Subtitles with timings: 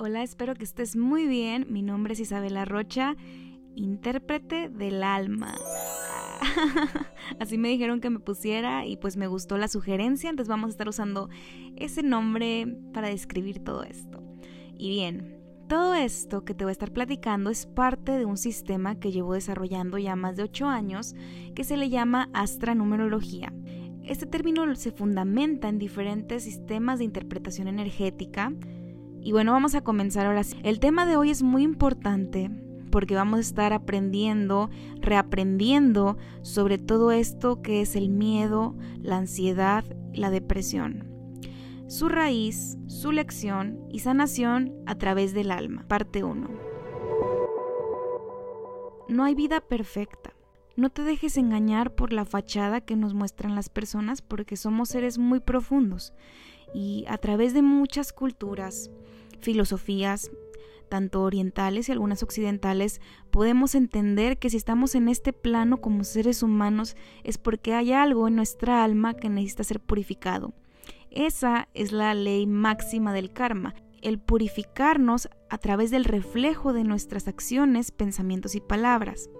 [0.00, 1.66] Hola, espero que estés muy bien.
[1.70, 3.16] Mi nombre es Isabela Rocha,
[3.74, 5.56] intérprete del alma.
[7.40, 10.70] Así me dijeron que me pusiera y pues me gustó la sugerencia, entonces vamos a
[10.70, 11.28] estar usando
[11.74, 14.22] ese nombre para describir todo esto.
[14.78, 19.00] Y bien, todo esto que te voy a estar platicando es parte de un sistema
[19.00, 21.16] que llevo desarrollando ya más de 8 años
[21.56, 23.52] que se le llama astranumerología.
[24.04, 28.52] Este término se fundamenta en diferentes sistemas de interpretación energética,
[29.28, 30.40] y bueno, vamos a comenzar ahora.
[30.62, 32.50] El tema de hoy es muy importante
[32.90, 34.70] porque vamos a estar aprendiendo,
[35.02, 41.12] reaprendiendo sobre todo esto que es el miedo, la ansiedad, la depresión.
[41.88, 45.84] Su raíz, su lección y sanación a través del alma.
[45.86, 46.48] Parte 1.
[49.10, 50.32] No hay vida perfecta.
[50.74, 55.18] No te dejes engañar por la fachada que nos muestran las personas porque somos seres
[55.18, 56.14] muy profundos
[56.74, 58.90] y a través de muchas culturas,
[59.40, 60.30] filosofías,
[60.88, 66.42] tanto orientales y algunas occidentales, podemos entender que si estamos en este plano como seres
[66.42, 70.54] humanos es porque hay algo en nuestra alma que necesita ser purificado.
[71.10, 77.28] Esa es la ley máxima del karma, el purificarnos a través del reflejo de nuestras
[77.28, 79.30] acciones, pensamientos y palabras.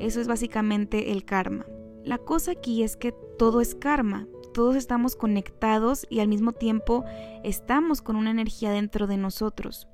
[0.00, 1.66] Eso es básicamente el karma.
[2.04, 4.26] La cosa aquí es que todo es karma,
[4.58, 7.04] todos estamos conectados y al mismo tiempo
[7.44, 9.86] estamos con una energía dentro de nosotros.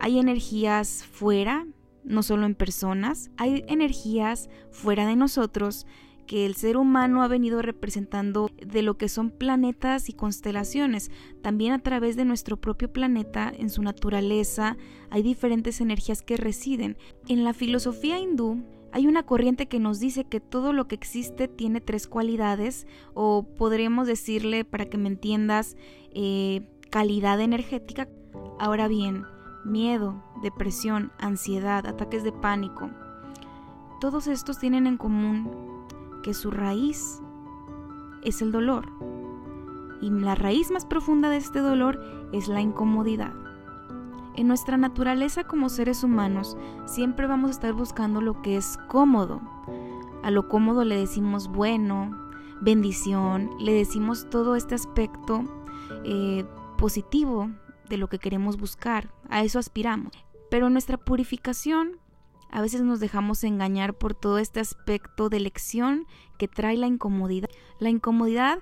[0.00, 1.66] Hay energías fuera,
[2.02, 5.86] no solo en personas, hay energías fuera de nosotros
[6.26, 11.10] que el ser humano ha venido representando de lo que son planetas y constelaciones.
[11.42, 14.78] También a través de nuestro propio planeta, en su naturaleza,
[15.10, 16.96] hay diferentes energías que residen.
[17.28, 21.48] En la filosofía hindú, hay una corriente que nos dice que todo lo que existe
[21.48, 25.76] tiene tres cualidades, o podríamos decirle, para que me entiendas,
[26.14, 28.08] eh, calidad energética.
[28.58, 29.24] Ahora bien,
[29.64, 32.90] miedo, depresión, ansiedad, ataques de pánico,
[34.00, 35.86] todos estos tienen en común
[36.22, 37.20] que su raíz
[38.22, 38.92] es el dolor.
[40.00, 43.32] Y la raíz más profunda de este dolor es la incomodidad.
[44.34, 46.56] En nuestra naturaleza como seres humanos
[46.86, 49.42] siempre vamos a estar buscando lo que es cómodo.
[50.22, 52.10] A lo cómodo le decimos bueno,
[52.60, 55.44] bendición, le decimos todo este aspecto
[56.04, 56.44] eh,
[56.78, 57.50] positivo
[57.88, 60.12] de lo que queremos buscar, a eso aspiramos.
[60.50, 61.98] Pero nuestra purificación
[62.50, 66.06] a veces nos dejamos engañar por todo este aspecto de elección
[66.38, 67.48] que trae la incomodidad.
[67.78, 68.60] La incomodidad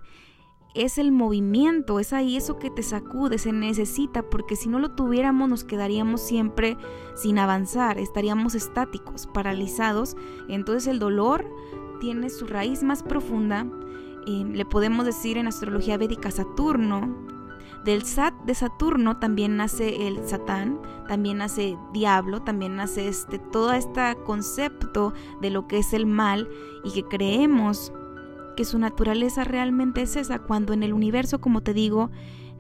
[0.75, 4.91] es el movimiento, es ahí eso que te sacude, se necesita, porque si no lo
[4.91, 6.77] tuviéramos nos quedaríamos siempre
[7.17, 10.17] sin avanzar, estaríamos estáticos, paralizados.
[10.49, 11.45] Entonces el dolor
[12.01, 13.67] tiene su raíz más profunda,
[14.27, 17.29] eh, le podemos decir en astrología védica Saturno.
[17.85, 23.73] Del Sat de Saturno también nace el Satán, también nace Diablo, también nace este todo
[23.73, 26.47] este concepto de lo que es el mal
[26.85, 27.91] y que creemos
[28.61, 32.11] que su naturaleza realmente es esa, cuando en el universo, como te digo,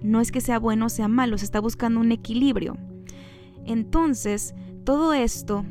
[0.02, 2.78] no es que sea bueno o sea malo, se está buscando un equilibrio.
[3.66, 5.66] Entonces, todo esto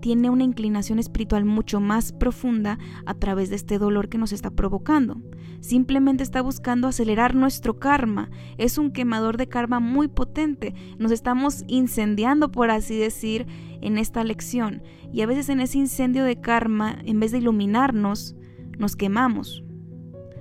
[0.00, 4.50] tiene una inclinación espiritual mucho más profunda a través de este dolor que nos está
[4.50, 5.20] provocando.
[5.60, 8.30] Simplemente está buscando acelerar nuestro karma.
[8.56, 10.72] Es un quemador de karma muy potente.
[10.96, 13.46] Nos estamos incendiando, por así decir,
[13.82, 14.82] en esta lección.
[15.12, 18.34] Y a veces en ese incendio de karma, en vez de iluminarnos,
[18.78, 19.64] nos quemamos.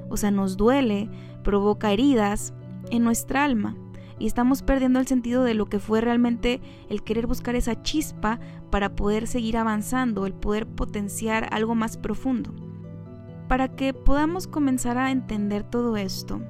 [0.09, 1.09] O sea, nos duele,
[1.43, 2.53] provoca heridas
[2.91, 3.75] en nuestra alma
[4.19, 8.39] y estamos perdiendo el sentido de lo que fue realmente el querer buscar esa chispa
[8.71, 12.53] para poder seguir avanzando, el poder potenciar algo más profundo.
[13.47, 16.41] Para que podamos comenzar a entender todo esto,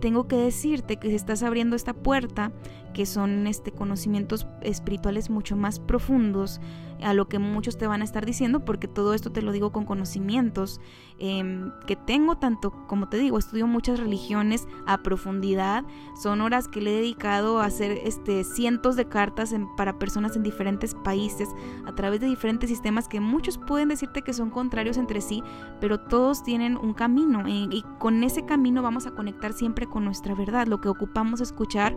[0.00, 2.52] tengo que decirte que si estás abriendo esta puerta,
[2.92, 6.60] que son este conocimientos espirituales mucho más profundos,
[7.02, 9.72] a lo que muchos te van a estar diciendo, porque todo esto te lo digo
[9.72, 10.80] con conocimientos
[11.18, 15.84] em, que tengo, tanto como te digo, estudio muchas religiones a profundidad,
[16.20, 20.42] son horas que le he dedicado a hacer este, cientos de cartas para personas en
[20.42, 21.48] diferentes países,
[21.86, 25.42] a través de diferentes sistemas que muchos pueden decirte que son contrarios entre sí,
[25.80, 30.34] pero todos tienen un camino y con ese camino vamos a conectar siempre con nuestra
[30.34, 31.96] verdad, lo que ocupamos escuchar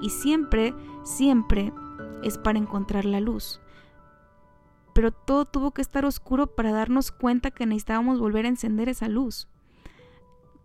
[0.00, 1.72] y siempre, siempre
[2.22, 3.60] es para encontrar la luz
[4.92, 9.08] pero todo tuvo que estar oscuro para darnos cuenta que necesitábamos volver a encender esa
[9.08, 9.48] luz.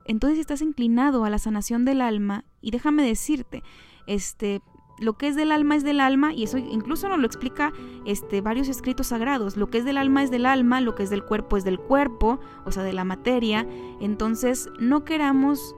[0.05, 3.63] Entonces si estás inclinado a la sanación del alma, y déjame decirte,
[4.07, 4.61] este,
[4.99, 7.73] lo que es del alma es del alma, y eso incluso nos lo explica
[8.05, 11.09] este, varios escritos sagrados, lo que es del alma es del alma, lo que es
[11.09, 13.67] del cuerpo es del cuerpo, o sea, de la materia,
[13.99, 15.75] entonces no queramos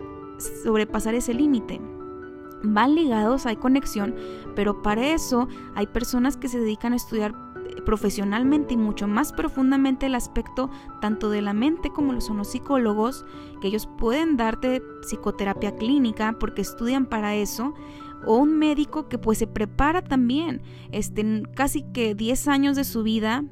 [0.63, 1.79] sobrepasar ese límite.
[2.63, 4.15] Van ligados, hay conexión,
[4.55, 7.35] pero para eso hay personas que se dedican a estudiar
[7.85, 10.69] profesionalmente y mucho más profundamente el aspecto
[10.99, 13.25] tanto de la mente como lo son los psicólogos,
[13.61, 17.73] que ellos pueden darte psicoterapia clínica porque estudian para eso,
[18.25, 20.61] o un médico que pues se prepara también,
[20.91, 23.43] este, casi que 10 años de su vida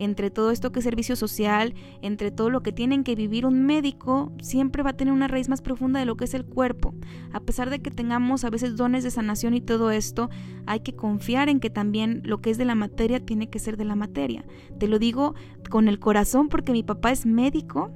[0.00, 3.66] entre todo esto que es servicio social, entre todo lo que tienen que vivir un
[3.66, 6.94] médico, siempre va a tener una raíz más profunda de lo que es el cuerpo.
[7.32, 10.30] A pesar de que tengamos a veces dones de sanación y todo esto,
[10.66, 13.76] hay que confiar en que también lo que es de la materia tiene que ser
[13.76, 14.44] de la materia.
[14.78, 15.34] Te lo digo
[15.68, 17.90] con el corazón porque mi papá es médico,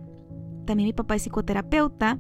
[0.67, 2.19] también mi papá es psicoterapeuta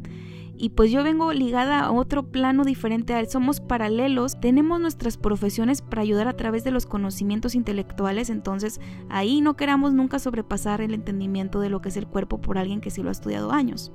[0.56, 5.16] y pues yo vengo ligada a otro plano diferente a él, somos paralelos, tenemos nuestras
[5.16, 10.80] profesiones para ayudar a través de los conocimientos intelectuales, entonces ahí no queramos nunca sobrepasar
[10.80, 13.52] el entendimiento de lo que es el cuerpo por alguien que sí lo ha estudiado
[13.52, 13.92] años.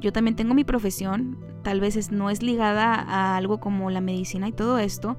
[0.00, 4.48] Yo también tengo mi profesión, tal vez no es ligada a algo como la medicina
[4.48, 5.16] y todo esto,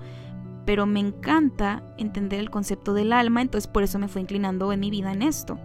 [0.66, 4.80] pero me encanta entender el concepto del alma, entonces por eso me fue inclinando en
[4.80, 5.58] mi vida en esto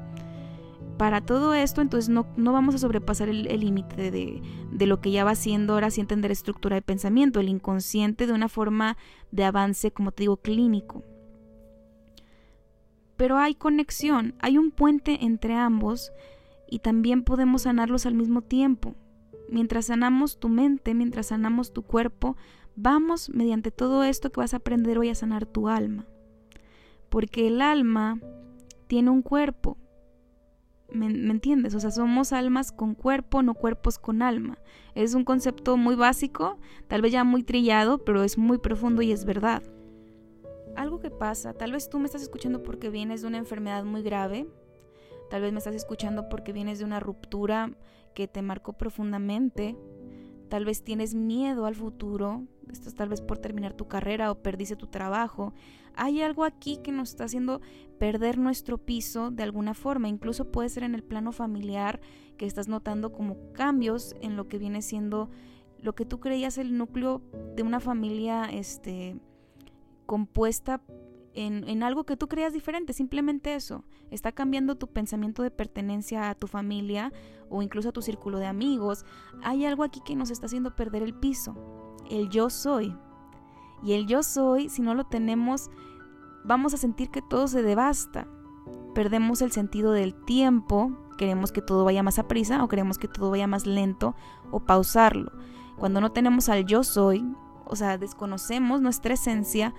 [1.00, 5.24] para todo esto, entonces no, vamos a sobrepasar el límite de, de, lo que ya
[5.24, 8.98] va siendo ahora sí entender estructura de pensamiento, el inconsciente de una forma
[9.30, 11.02] de avance, como te digo, clínico.
[13.16, 16.12] Pero hay conexión, hay un puente entre ambos
[16.68, 18.94] y también podemos sanarlos al mismo tiempo.
[19.48, 22.36] Mientras sanamos tu mente, mientras sanamos tu cuerpo,
[22.76, 26.04] vamos mediante todo esto que vas a aprender hoy a sanar tu alma.
[27.08, 28.20] Porque el alma
[28.86, 29.78] tiene un cuerpo,
[30.92, 31.74] ¿Me, entiendes?
[31.74, 34.58] O sea, somos almas con cuerpo, no cuerpos con alma.
[34.94, 36.58] Es un concepto muy básico,
[36.88, 39.62] tal vez ya muy trillado, pero es muy profundo y es verdad.
[40.76, 44.02] Algo que pasa, tal vez tú me estás escuchando porque vienes de una enfermedad muy
[44.02, 44.46] grave,
[45.30, 47.72] tal vez me estás escuchando porque vienes de una ruptura
[48.14, 49.76] que te marcó profundamente,
[50.48, 54.76] tal vez tienes miedo al futuro, estás tal vez por terminar tu carrera o perdiste
[54.76, 55.52] tu trabajo.
[55.96, 57.60] Hay algo aquí que nos está haciendo
[57.98, 62.00] perder nuestro piso de alguna forma, incluso puede ser en el plano familiar
[62.36, 65.30] que estás notando como cambios en lo que viene siendo
[65.82, 67.22] lo que tú creías el núcleo
[67.56, 69.16] de una familia este
[70.06, 70.82] compuesta
[71.34, 73.84] en, algo que tú creas diferente, simplemente eso.
[74.10, 77.12] Está cambiando tu pensamiento de pertenencia a tu familia
[77.48, 79.04] o incluso a tu círculo de amigos.
[79.42, 81.56] Hay algo aquí que nos está haciendo perder el piso,
[82.10, 82.96] el yo soy.
[83.82, 85.70] Y el yo soy, si no lo tenemos,
[86.44, 88.26] vamos a sentir que todo se devasta.
[88.94, 93.08] Perdemos el sentido del tiempo, queremos que todo vaya más a prisa o queremos que
[93.08, 94.14] todo vaya más lento
[94.50, 95.32] o pausarlo.
[95.78, 97.24] Cuando no tenemos al yo soy,
[97.64, 99.74] o sea, desconocemos nuestra esencia,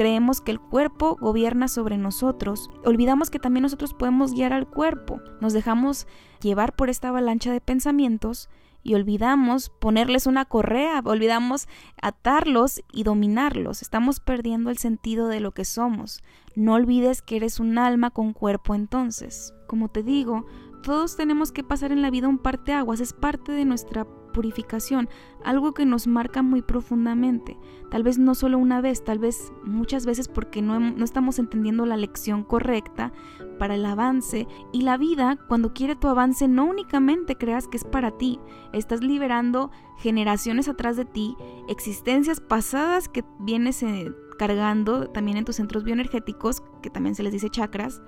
[0.00, 2.70] Creemos que el cuerpo gobierna sobre nosotros.
[2.86, 5.20] Olvidamos que también nosotros podemos guiar al cuerpo.
[5.42, 6.06] Nos dejamos
[6.40, 8.48] llevar por esta avalancha de pensamientos
[8.82, 11.68] y olvidamos ponerles una correa, olvidamos
[12.00, 13.82] atarlos y dominarlos.
[13.82, 16.22] Estamos perdiendo el sentido de lo que somos.
[16.54, 19.54] No olvides que eres un alma con cuerpo entonces.
[19.66, 20.46] Como te digo,
[20.82, 25.08] todos tenemos que pasar en la vida un parteaguas, es parte de nuestra purificación,
[25.44, 27.56] algo que nos marca muy profundamente.
[27.90, 31.86] Tal vez no solo una vez, tal vez muchas veces porque no, no, estamos entendiendo
[31.86, 33.12] la lección correcta
[33.58, 34.46] para el avance.
[34.72, 38.38] Y la vida, cuando quiere tu avance, no únicamente creas que es para ti,
[38.72, 41.36] estás liberando generaciones atrás de ti,
[41.68, 47.32] existencias pasadas que vienes eh, cargando también en tus centros bioenergéticos, que también se les
[47.32, 48.00] dice chakras.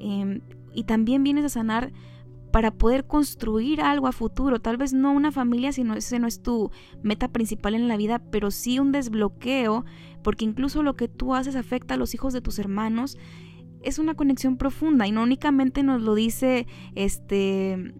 [0.00, 0.40] Em,
[0.74, 1.92] y también vienes a sanar
[2.50, 4.60] para poder construir algo a futuro.
[4.60, 6.70] Tal vez no una familia, sino ese no es tu
[7.02, 9.84] meta principal en la vida, pero sí un desbloqueo,
[10.22, 13.18] porque incluso lo que tú haces afecta a los hijos de tus hermanos.
[13.82, 17.94] Es una conexión profunda y no únicamente nos lo dice este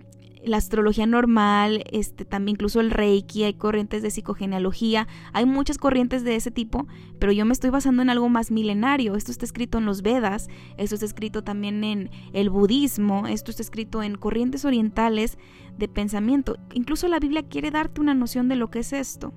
[0.45, 6.25] la astrología normal, este, también incluso el reiki, hay corrientes de psicogenealogía, hay muchas corrientes
[6.25, 6.87] de ese tipo,
[7.19, 9.17] pero yo me estoy basando en algo más milenario.
[9.17, 13.63] Esto está escrito en los Vedas, esto está escrito también en el budismo, esto está
[13.63, 15.39] escrito en corrientes orientales
[15.79, 16.57] de pensamiento.
[16.73, 19.33] Incluso la Biblia quiere darte una noción de lo que es esto.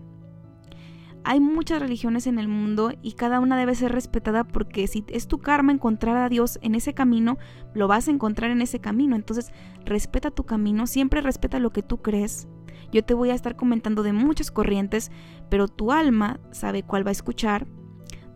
[1.25, 5.27] Hay muchas religiones en el mundo y cada una debe ser respetada porque si es
[5.27, 7.38] tu karma encontrar a Dios en ese camino,
[7.74, 9.15] lo vas a encontrar en ese camino.
[9.15, 9.51] Entonces,
[9.86, 12.50] respeta tu camino, siempre respeta lo que tú crees.
[12.92, 15.12] Yo te voy a estar comentando de muchas corrientes,
[15.50, 17.68] pero tu alma sabe cuál va a escuchar.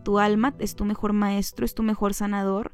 [0.02, 2.72] Tu alma es tu mejor maestro, es tu mejor sanador.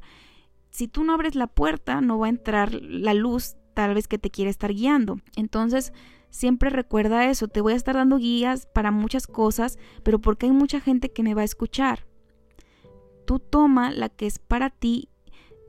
[0.69, 4.17] Si tú no abres la puerta, no va a entrar la luz tal vez que
[4.17, 5.19] te quiere estar guiando.
[5.35, 5.91] Entonces,
[6.35, 10.51] Siempre recuerda eso, te voy a estar dando guías para muchas cosas, pero porque hay
[10.51, 12.05] mucha gente que me va a escuchar.
[13.25, 15.07] Tú toma la que es para ti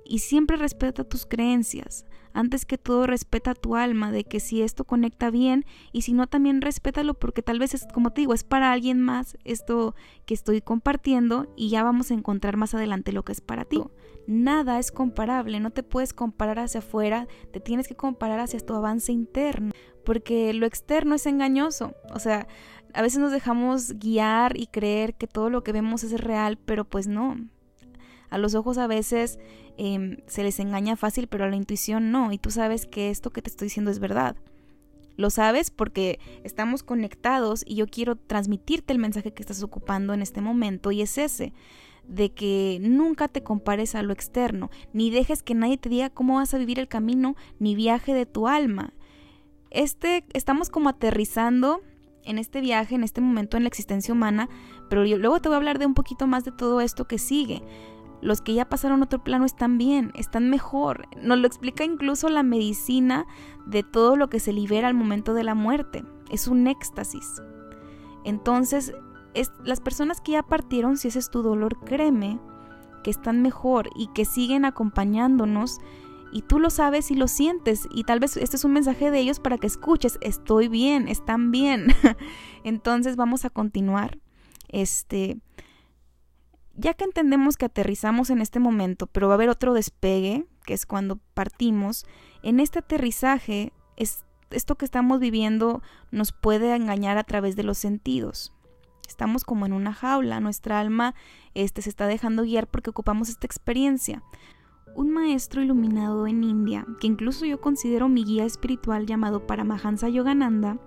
[0.05, 2.05] y siempre respeta tus creencias.
[2.33, 6.27] antes que todo respeta tu alma, de que si esto conecta bien y si no
[6.27, 9.95] también respétalo porque tal vez es como te digo, es para alguien más esto
[10.25, 13.85] que estoy compartiendo y ya vamos a encontrar más adelante lo que es para ti.
[14.27, 18.75] Nada es comparable, no te puedes comparar hacia afuera, te tienes que comparar hacia tu
[18.75, 19.73] avance interno,
[20.05, 22.49] porque lo externo es engañoso, o sea,
[22.93, 26.85] a veces nos dejamos guiar y creer que todo lo que vemos es real, pero
[26.85, 27.37] pues no.
[28.31, 29.39] A los ojos a veces
[29.79, 32.33] Em, se les engaña fácil, pero a la intuición no.
[32.33, 34.37] Y tú sabes que esto que te estoy diciendo es verdad.
[35.17, 40.23] Lo sabes porque estamos conectados y yo quiero transmitirte el mensaje que estás ocupando en
[40.23, 41.55] este momento y es ese,
[42.09, 46.37] de que nunca te compares a lo externo, ni dejes que nadie te diga cómo
[46.37, 48.93] vas a vivir el camino, ni viaje de tu alma.
[49.71, 51.81] Este, estamos como aterrizando
[52.25, 54.49] en este viaje, en este momento en la existencia humana,
[54.89, 57.63] pero luego te voy a hablar de un poquito más de todo esto que sigue.
[58.23, 61.07] Los que ya pasaron otro plano están bien, están mejor.
[61.23, 63.27] Nos lo explica incluso la medicina
[63.67, 66.05] de todo lo que se libera al momento de la muerte.
[66.31, 67.43] Es un éxtasis.
[68.25, 68.93] Entonces,
[69.65, 72.39] las personas que ya partieron, si ese es tu dolor, créeme
[73.03, 75.79] que están mejor y que siguen acompañándonos
[76.33, 79.21] y tú lo sabes y lo sientes y tal vez este es un mensaje de
[79.21, 81.87] ellos para que escuches, estoy bien, están bien.
[82.65, 84.19] Entonces vamos a continuar.
[84.69, 85.39] Este,
[86.75, 90.75] ya que entendemos que aterrizamos en este momento, pero va a haber otro despegue, que
[90.75, 92.05] es cuando partimos,
[92.43, 97.79] en este aterrizaje es, esto que estamos viviendo nos puede engañar a través de los
[97.79, 98.53] sentidos.
[99.09, 101.15] Estamos como en una jaula, nuestra alma
[101.55, 104.23] este, se está dejando guiar porque ocupamos esta experiencia.
[104.95, 110.79] Un maestro iluminado en India, que incluso yo considero mi guía espiritual llamado Paramahansa Yogananda,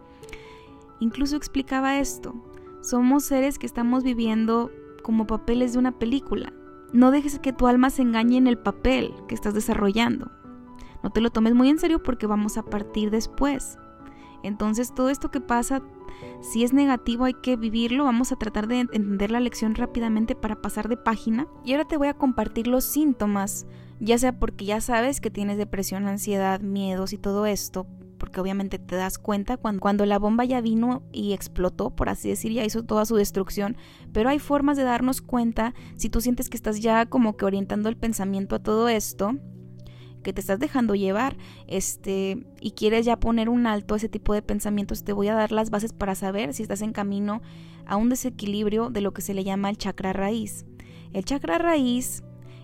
[0.99, 2.33] incluso explicaba esto.
[2.81, 4.71] Somos seres que estamos viviendo
[5.03, 6.53] como papeles de una película.
[6.91, 10.31] No dejes que tu alma se engañe en el papel que estás desarrollando.
[11.03, 13.77] No te lo tomes muy en serio porque vamos a partir después.
[14.43, 15.81] Entonces todo esto que pasa,
[16.41, 20.61] si es negativo hay que vivirlo, vamos a tratar de entender la lección rápidamente para
[20.61, 21.47] pasar de página.
[21.63, 23.65] Y ahora te voy a compartir los síntomas,
[23.99, 28.79] ya sea porque ya sabes que tienes depresión, ansiedad, miedos y todo esto, porque obviamente
[28.79, 32.65] te das cuenta cuando, cuando la bomba ya vino y explotó, por así decir, ya
[32.65, 33.77] hizo toda su destrucción,
[34.13, 37.89] pero hay formas de darnos cuenta si tú sientes que estás ya como que orientando
[37.89, 39.35] el pensamiento a todo esto,
[40.23, 44.33] que te estás dejando llevar, este, y quieres ya poner un alto a ese tipo
[44.33, 47.41] de pensamientos, te voy a dar las bases para saber si estás en camino
[47.85, 50.65] a un desequilibrio de lo que se le llama el chakra raíz.
[51.13, 52.23] El chakra raíz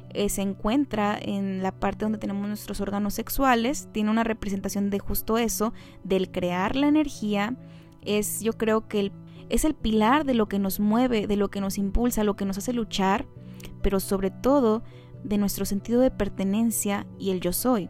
[0.10, 5.00] eh, se encuentra en la parte donde tenemos nuestros órganos sexuales, tiene una representación de
[5.00, 7.58] justo eso, del crear la energía,
[8.02, 9.12] es yo creo que
[9.50, 12.46] es el pilar de lo que nos mueve, de lo que nos impulsa, lo que
[12.46, 13.26] nos hace luchar,
[13.82, 14.84] pero sobre todo
[15.28, 17.90] de nuestro sentido de pertenencia y el yo soy.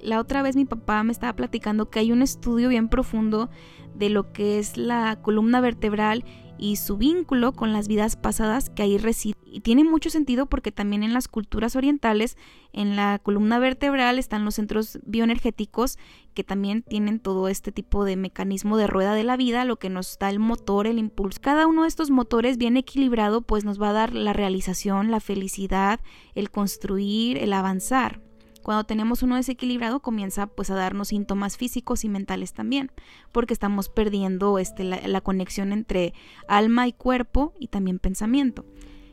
[0.00, 3.50] La otra vez mi papá me estaba platicando que hay un estudio bien profundo
[3.94, 6.24] de lo que es la columna vertebral
[6.56, 9.37] y su vínculo con las vidas pasadas que ahí reside.
[9.58, 12.36] Y tiene mucho sentido porque también en las culturas orientales,
[12.72, 15.98] en la columna vertebral están los centros bioenergéticos
[16.32, 19.90] que también tienen todo este tipo de mecanismo de rueda de la vida, lo que
[19.90, 21.40] nos da el motor, el impulso.
[21.42, 25.18] Cada uno de estos motores bien equilibrado pues nos va a dar la realización, la
[25.18, 25.98] felicidad,
[26.36, 28.20] el construir, el avanzar.
[28.62, 32.92] Cuando tenemos uno desequilibrado comienza pues a darnos síntomas físicos y mentales también,
[33.32, 36.14] porque estamos perdiendo este, la, conexión entre
[36.46, 38.64] alma y cuerpo y también pensamiento.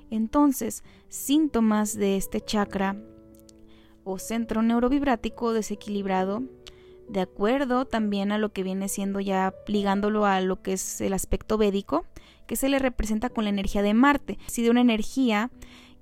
[0.09, 2.97] Entonces, síntomas de este chakra
[4.03, 6.43] o centro neurovibrático desequilibrado,
[7.09, 11.13] de acuerdo también a lo que viene siendo ya ligándolo a lo que es el
[11.13, 12.05] aspecto védico,
[12.47, 15.51] que se le representa con la energía de Marte, si de una energía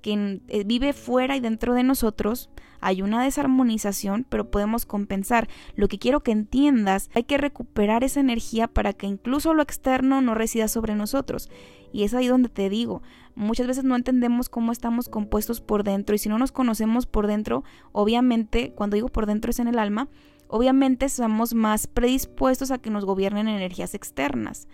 [0.04, 2.50] que eh, vive fuera y dentro de nosotros,
[2.82, 5.48] hay una desarmonización, pero podemos compensar.
[5.76, 10.20] Lo que quiero que entiendas, hay que recuperar esa energía para que incluso lo externo
[10.20, 11.48] no resida sobre nosotros.
[11.90, 13.00] Y es ahí donde te digo,
[13.34, 17.26] muchas veces no entendemos cómo estamos compuestos por dentro y si no nos conocemos por
[17.26, 20.10] dentro, obviamente, cuando digo por dentro es en el alma,
[20.48, 24.68] obviamente somos más predispuestos a que nos gobiernen energías externas.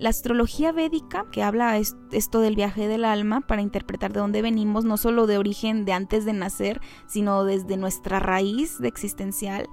[0.00, 4.84] La astrología védica, que habla esto del viaje del alma para interpretar de dónde venimos,
[4.84, 9.68] no solo de origen de antes de nacer, sino desde nuestra raíz de existencial,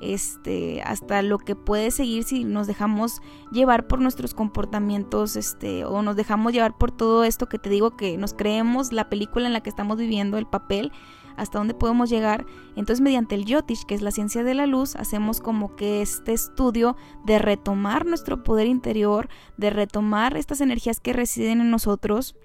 [0.00, 3.20] este, hasta lo que puede seguir si nos dejamos
[3.52, 7.96] llevar por nuestros comportamientos, este, o nos dejamos llevar por todo esto que te digo
[7.96, 10.90] que nos creemos la película en la que estamos viviendo, el papel,
[11.36, 12.46] hasta dónde podemos llegar.
[12.76, 16.32] Entonces, mediante el Yotish, que es la ciencia de la luz, hacemos como que este
[16.32, 22.36] estudio de retomar nuestro poder interior, de retomar estas energías que residen en nosotros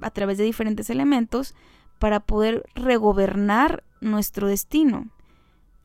[0.00, 1.54] a través de diferentes elementos
[1.98, 5.10] para poder regobernar nuestro destino.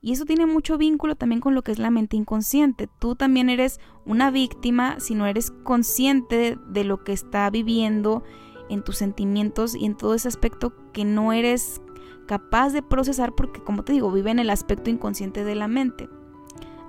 [0.02, 2.88] Y eso tiene mucho vínculo también con lo que es la mente inconsciente.
[3.00, 8.24] Tú también eres una víctima si no eres consciente de lo que está viviendo
[8.70, 11.82] en tus sentimientos y en todo ese aspecto que no eres
[12.26, 16.10] capaz de procesar porque, como te digo, vive en el aspecto inconsciente de la mente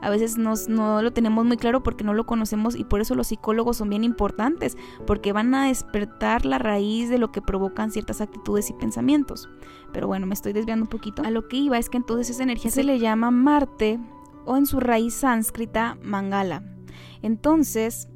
[0.07, 3.28] a veces no lo tenemos muy claro porque no lo conocemos y por eso los
[3.28, 4.76] psicólogos son bien importantes,
[5.07, 9.49] porque van a despertar la raíz de lo que provocan ciertas actitudes y pensamientos.
[9.93, 11.23] Pero bueno, me estoy desviando un poquito.
[11.25, 13.99] A lo que iba es que entonces esa energía se le llama Marte
[14.45, 16.62] o en su raíz sánscrita Mangala.
[17.23, 18.09] Entonces,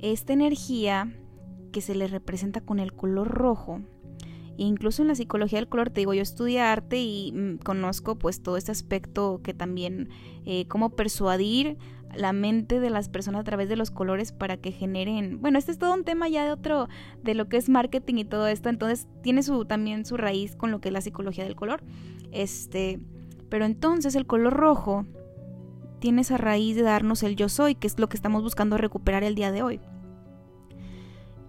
[0.00, 1.16] esta energía
[1.72, 3.80] que se le representa con el color rojo,
[4.56, 8.42] incluso en la psicología del color, te digo, yo estudié arte y mm, conozco pues
[8.42, 10.08] todo este aspecto que también,
[10.44, 11.78] eh, cómo persuadir
[12.14, 15.72] la mente de las personas a través de los colores para que generen, bueno, este
[15.72, 16.88] es todo un tema ya de otro,
[17.22, 20.70] de lo que es marketing y todo esto, entonces tiene su, también su raíz con
[20.70, 21.82] lo que es la psicología del color,
[22.30, 23.00] este,
[23.48, 25.06] pero entonces el color rojo
[26.00, 29.22] tiene esa raíz de darnos el yo soy, que es lo que estamos buscando recuperar
[29.22, 29.80] el día de hoy.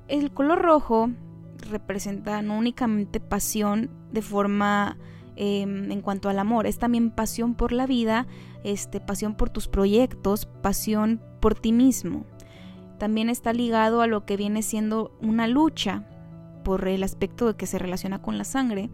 [0.07, 1.09] El color rojo
[1.69, 4.97] representa no únicamente pasión de forma
[5.35, 8.27] em, en cuanto al amor, es también pasión por la vida,
[8.63, 12.25] este, pasión por tus proyectos, pasión por ti mismo.
[12.99, 16.05] También está ligado a lo que viene siendo una lucha
[16.63, 18.89] por el aspecto de que se relaciona con la sangre.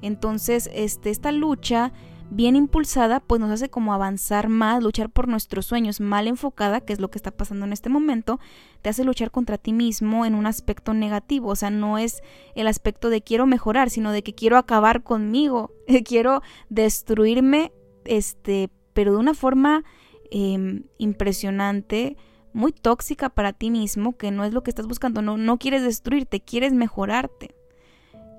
[0.00, 1.92] Entonces, este, esta lucha
[2.32, 6.94] bien impulsada, pues nos hace como avanzar más, luchar por nuestros sueños, mal enfocada, que
[6.94, 8.40] es lo que está pasando en este momento,
[8.80, 12.22] te hace luchar contra ti mismo en un aspecto negativo, o sea, no es
[12.54, 15.72] el aspecto de quiero mejorar, sino de que quiero acabar conmigo,
[16.06, 17.72] quiero destruirme,
[18.06, 19.84] este, pero de una forma
[20.30, 22.16] em, impresionante,
[22.54, 25.82] muy tóxica para ti mismo, que no es lo que estás buscando, no, no quieres
[25.82, 27.54] destruirte, quieres mejorarte.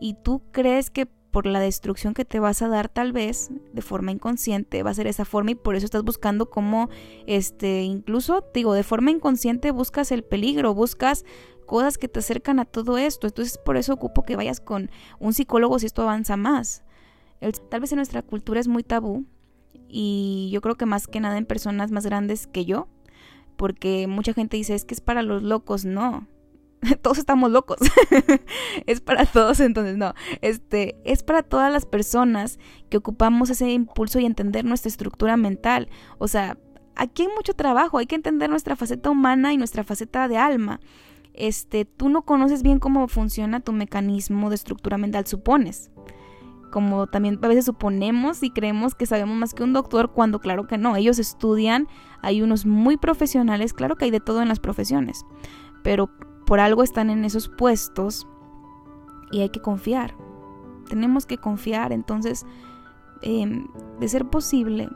[0.02, 3.82] Y tú crees que por la destrucción que te vas a dar tal vez de
[3.82, 6.90] forma inconsciente va a ser esa forma y por eso estás buscando como
[7.26, 11.26] este incluso digo de forma inconsciente buscas el peligro buscas
[11.66, 13.26] cosas que te acercan a todo esto.
[13.26, 16.84] Entonces por eso ocupo que vayas con un psicólogo si esto avanza más.
[17.70, 19.26] Tal vez en nuestra cultura es muy tabú
[19.88, 22.88] y yo creo que más que nada en personas más grandes que yo
[23.58, 26.28] porque mucha gente dice es que es para los locos no
[27.02, 27.78] todos estamos locos.
[28.86, 30.14] es para todos, entonces no.
[30.42, 35.90] Este, es para todas las personas que ocupamos ese impulso y entender nuestra estructura mental.
[36.18, 36.58] O sea,
[36.96, 40.80] aquí hay mucho trabajo, hay que entender nuestra faceta humana y nuestra faceta de alma.
[41.34, 45.92] Este, tú no conoces bien cómo funciona tu mecanismo de estructura mental, supones.
[46.72, 50.66] Como también a veces suponemos y creemos que sabemos más que un doctor, cuando claro
[50.66, 51.88] que no, ellos estudian,
[52.22, 55.24] hay unos muy profesionales, claro que hay de todo en las profesiones,
[55.84, 56.10] pero
[56.46, 58.28] por algo están en esos puestos
[59.32, 60.16] y hay que confiar.
[60.90, 62.46] Tenemos que confiar, entonces,
[63.22, 63.68] em,
[64.00, 64.90] de ser posible,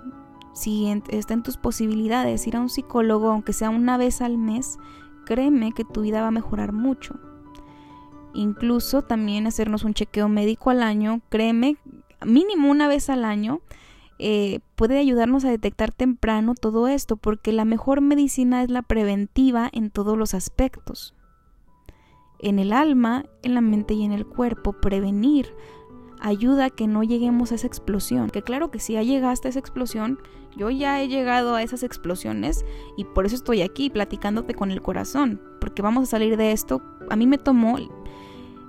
[0.53, 4.77] si está en tus posibilidades ir a un psicólogo, aunque sea una vez al mes,
[5.25, 7.19] créeme que tu vida va a mejorar mucho.
[8.33, 11.77] Incluso también hacernos un chequeo médico al año, créeme,
[12.25, 13.61] mínimo una vez al año,
[14.19, 19.69] eh, puede ayudarnos a detectar temprano todo esto, porque la mejor medicina es la preventiva
[19.71, 21.13] en todos los aspectos
[22.39, 25.53] en el alma, en la mente y en el cuerpo, prevenir
[26.19, 28.29] ayuda a que no lleguemos a esa explosión.
[28.29, 30.19] Que claro que si ya llegaste a esa explosión,
[30.55, 34.81] yo ya he llegado a esas explosiones y por eso estoy aquí platicándote con el
[34.81, 36.81] corazón, porque vamos a salir de esto.
[37.09, 37.77] A mí me tomó,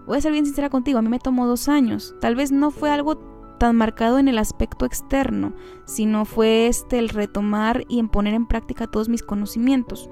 [0.07, 2.15] voy a ser bien sincera contigo, a mí me tomó dos años.
[2.21, 3.17] Tal vez no fue algo
[3.59, 5.53] tan marcado en el aspecto externo,
[5.85, 10.09] sino fue este el retomar y en poner en práctica todos mis conocimientos.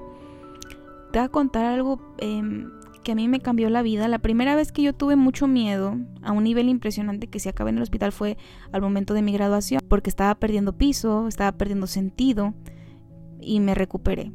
[1.11, 2.41] Te voy a contar algo eh,
[2.99, 4.07] que a mí me cambió la vida.
[4.07, 7.71] La primera vez que yo tuve mucho miedo, a un nivel impresionante que se acabé
[7.71, 8.37] en el hospital, fue
[8.71, 12.53] al momento de mi graduación, porque estaba perdiendo piso, estaba perdiendo sentido
[13.41, 14.31] y me recuperé.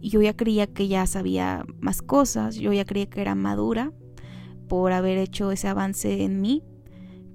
[0.00, 3.92] Yo ya creía que ya sabía más cosas, yo ya creía que era madura
[4.68, 6.62] por haber hecho ese avance en mí,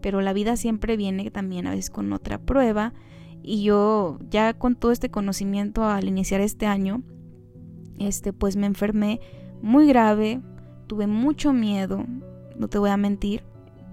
[0.01, 2.93] pero la vida siempre viene también a veces con otra prueba
[3.41, 7.03] y yo ya con todo este conocimiento al iniciar este año,
[7.99, 9.19] este pues me enfermé
[9.63, 10.41] muy grave,
[10.87, 12.05] tuve mucho miedo,
[12.55, 13.43] no te voy a mentir,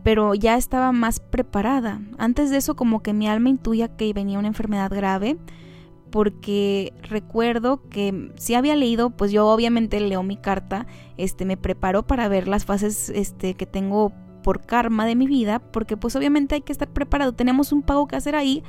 [0.02, 2.00] pero ya estaba más preparada.
[2.18, 5.38] Antes de eso como que mi alma intuía que venía una enfermedad grave,
[6.10, 12.04] porque recuerdo que si había leído, pues yo obviamente leo mi carta, este me preparo
[12.04, 16.56] para ver las fases este que tengo por karma de mi vida, porque pues obviamente
[16.56, 18.64] hay que estar preparado, tenemos un pago que hacer ahí,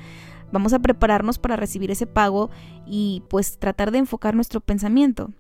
[0.51, 2.51] vamos a prepararnos para recibir ese pago
[2.85, 5.31] y pues tratar de enfocar nuestro pensamiento.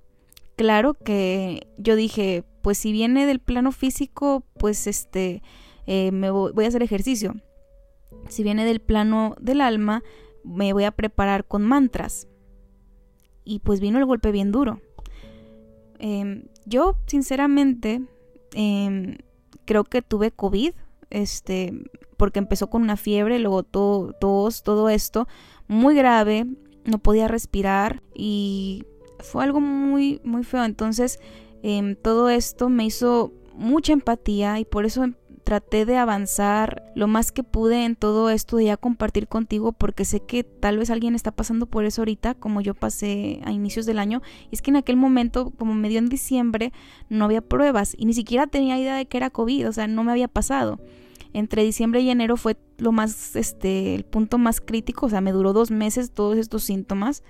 [0.61, 5.41] Claro que yo dije, pues si viene del plano físico, pues este,
[5.87, 7.33] eh, me voy, a hacer ejercicio.
[8.29, 10.03] Si viene del plano del alma,
[10.43, 12.27] me voy a preparar con mantras.
[13.43, 14.81] Y pues vino el golpe bien duro.
[15.97, 18.03] Em, yo, sinceramente,
[18.53, 19.17] em,
[19.65, 20.73] creo que tuve COVID,
[21.09, 21.73] este,
[22.17, 25.27] porque empezó con una fiebre, luego tos, todo esto,
[25.67, 26.45] muy grave,
[26.85, 28.85] no podía respirar y
[29.23, 30.63] fue algo muy, muy feo.
[30.63, 31.19] Entonces,
[31.63, 35.05] em, todo esto me hizo mucha empatía y por eso
[35.43, 40.05] traté de avanzar lo más que pude en todo esto de ya compartir contigo porque
[40.05, 43.85] sé que tal vez alguien está pasando por eso ahorita como yo pasé a inicios
[43.85, 46.71] del año y es que en aquel momento como me dio en diciembre
[47.09, 50.03] no había pruebas y ni siquiera tenía idea de que era COVID, o sea, no
[50.03, 50.79] me había pasado.
[51.33, 55.31] Entre diciembre y enero fue lo más, este, el punto más crítico, o sea, me
[55.31, 57.23] duró dos meses todos estos síntomas,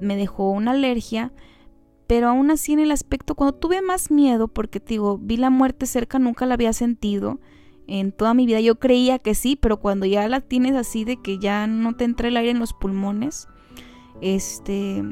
[0.00, 1.32] me dejó una alergia,
[2.06, 5.86] pero aún así en el aspecto, cuando tuve más miedo, porque digo, vi la muerte
[5.86, 7.40] cerca, nunca la había sentido
[7.86, 8.60] en toda mi vida.
[8.60, 12.04] Yo creía que sí, pero cuando ya la tienes así de que ya no te
[12.04, 13.48] entra el aire en los pulmones,
[14.20, 15.02] este,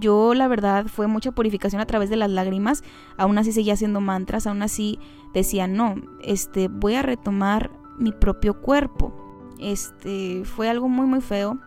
[0.00, 2.82] yo la verdad fue mucha purificación a través de las lágrimas.
[3.16, 4.98] Aún así seguía haciendo mantras, aún así
[5.34, 9.14] decía, no, este, voy a retomar mi propio cuerpo.
[9.60, 11.58] Este, fue algo muy muy feo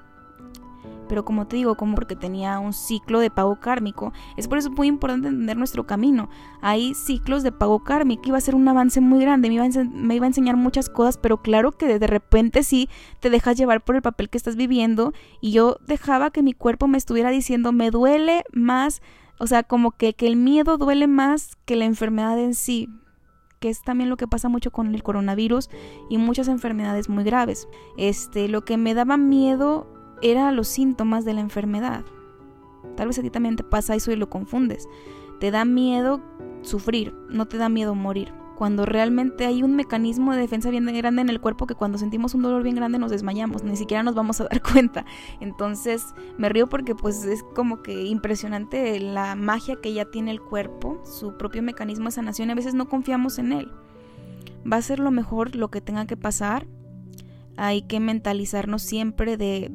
[1.12, 4.14] pero como te digo, como porque tenía un ciclo de pago kármico.
[4.38, 6.30] Es por eso muy importante entender nuestro camino.
[6.62, 9.84] Hay ciclos de pago kármico, iba a ser un avance muy grande, me iba, a
[9.92, 12.88] me iba a enseñar muchas cosas, pero claro que de repente sí
[13.20, 16.88] te dejas llevar por el papel que estás viviendo y yo dejaba que mi cuerpo
[16.88, 19.02] me estuviera diciendo, me duele más,
[19.38, 22.88] o sea, como que, que el miedo duele más que la enfermedad en sí
[23.60, 25.70] que es también lo que pasa mucho con el coronavirus
[26.10, 27.68] y muchas enfermedades muy graves.
[27.96, 32.04] Este, lo que me daba miedo era los síntomas de la enfermedad.
[32.96, 34.88] Tal vez a ti también te pasa eso y lo confundes.
[35.40, 36.22] Te da miedo
[36.62, 38.34] sufrir, no te da miedo morir.
[38.56, 42.36] Cuando realmente hay un mecanismo de defensa bien grande en el cuerpo que cuando sentimos
[42.36, 45.04] un dolor bien grande nos desmayamos, ni siquiera nos vamos a dar cuenta.
[45.40, 46.06] Entonces
[46.38, 51.02] me río porque pues es como que impresionante la magia que ya tiene el cuerpo,
[51.06, 53.72] su propio mecanismo de sanación a veces no confiamos en él.
[54.72, 56.68] Va a ser lo mejor lo que tenga que pasar.
[57.58, 59.72] Hay que mentalizarnos siempre de,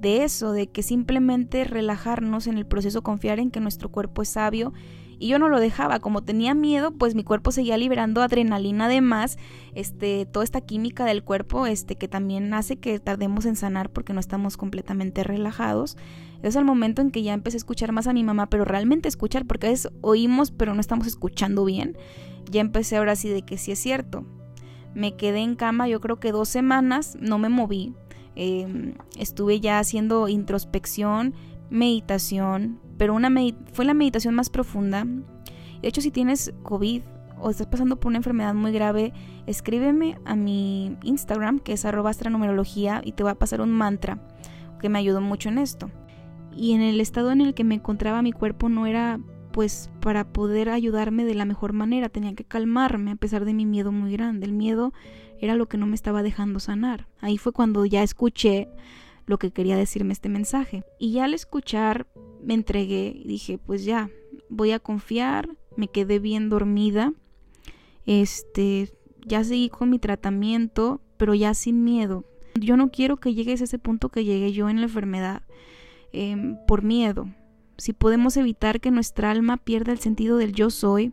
[0.00, 4.28] de eso, de que simplemente relajarnos en el proceso, confiar en que nuestro cuerpo es
[4.30, 4.72] sabio.
[5.18, 9.38] Y yo no lo dejaba, como tenía miedo, pues mi cuerpo seguía liberando adrenalina además,
[9.74, 14.12] este, toda esta química del cuerpo, este, que también hace que tardemos en sanar porque
[14.12, 15.96] no estamos completamente relajados.
[16.42, 19.08] Es el momento en que ya empecé a escuchar más a mi mamá, pero realmente
[19.08, 21.96] escuchar, porque a veces oímos, pero no estamos escuchando bien.
[22.50, 24.26] Ya empecé ahora sí de que sí es cierto.
[24.94, 27.94] Me quedé en cama, yo creo que dos semanas, no me moví,
[28.36, 31.34] Em, estuve ya haciendo introspección,
[31.70, 33.32] meditación, pero una
[33.72, 35.04] fue la meditación más profunda.
[35.80, 37.02] De hecho, si tienes COVID
[37.40, 39.14] o estás pasando por una enfermedad muy grave,
[39.46, 44.20] escríbeme a mi Instagram, que es arroba astronumerología, y te va a pasar un mantra
[44.80, 45.90] que me ayudó mucho en esto.
[46.54, 49.18] Y en el estado en el que me encontraba mi cuerpo no era
[49.52, 53.64] pues para poder ayudarme de la mejor manera, tenía que calmarme a pesar de mi
[53.64, 54.44] miedo muy grande.
[54.44, 54.92] El miedo
[55.40, 57.08] era lo que no me estaba dejando sanar.
[57.20, 58.68] Ahí fue cuando ya escuché
[59.26, 60.84] lo que quería decirme este mensaje.
[60.98, 62.06] Y ya al escuchar
[62.42, 64.10] me entregué y dije, pues ya,
[64.48, 67.12] voy a confiar, me quedé bien dormida.
[68.06, 68.92] Este,
[69.26, 72.24] ya seguí con mi tratamiento, pero ya sin miedo.
[72.54, 75.42] Yo no quiero que llegues a ese punto que llegué yo en la enfermedad
[76.12, 77.28] em, por miedo.
[77.76, 81.12] Si podemos evitar que nuestra alma pierda el sentido del yo soy,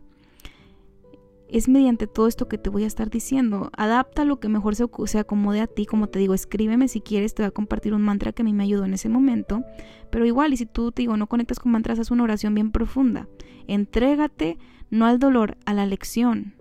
[1.54, 3.70] es mediante todo esto que te voy a estar diciendo.
[3.76, 5.86] Adapta lo que mejor se, acomode a ti.
[5.86, 8.52] Como te digo, escríbeme si quieres, te voy a compartir un mantra que a mí
[8.52, 9.62] me ayudó en ese momento.
[10.10, 12.72] Pero igual, y si tú te digo, no conectas con mantras, haz una oración bien
[12.72, 13.28] profunda.
[13.68, 14.58] Entrégate
[14.90, 16.54] no al dolor, a la lección.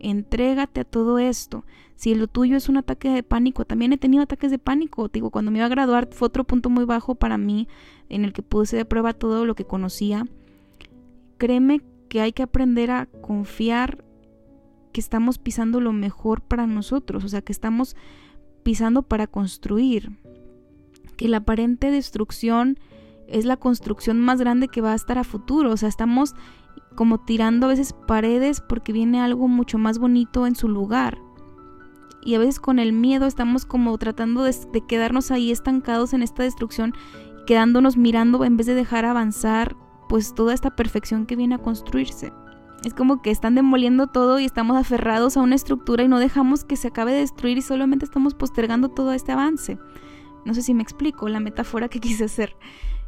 [0.00, 1.64] Entrégate a todo esto.
[1.94, 5.08] Si lo tuyo es un ataque de pánico, también he tenido ataques de pánico.
[5.08, 7.68] Te digo, cuando me iba a graduar fue otro punto muy bajo para mí
[8.08, 10.26] en el que puse de prueba todo lo que conocía.
[11.38, 11.82] Créeme
[12.16, 14.02] que hay que aprender a confiar
[14.92, 17.94] que estamos pisando lo mejor para nosotros, o sea, que estamos
[18.62, 20.18] pisando para construir,
[21.18, 22.78] que la aparente destrucción
[23.28, 26.34] es la construcción más grande que va a estar a futuro, o sea, estamos
[26.94, 31.18] como tirando a veces paredes porque viene algo mucho más bonito en su lugar.
[32.22, 36.22] Y a veces con el miedo estamos como tratando de, de quedarnos ahí estancados en
[36.22, 36.94] esta destrucción,
[37.46, 39.76] quedándonos mirando en vez de dejar avanzar
[40.08, 42.32] pues toda esta perfección que viene a construirse.
[42.84, 46.64] Es como que están demoliendo todo y estamos aferrados a una estructura y no dejamos
[46.64, 49.78] que se acabe de destruir y solamente estamos postergando todo este avance.
[50.44, 52.56] No sé si me explico la metáfora que quise hacer.